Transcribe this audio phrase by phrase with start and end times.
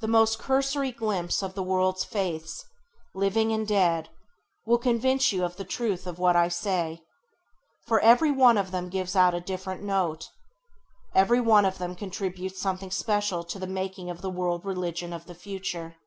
[0.00, 2.64] The most cursory glimpse of the world's faiths,
[3.14, 4.08] living and dead,
[4.66, 7.04] will convince you of the truth of what I say.
[7.86, 10.28] For every one of them gives out a different note.
[11.14, 15.26] Every one of them contributes something special to the making of the World Religion of
[15.26, 15.98] the future.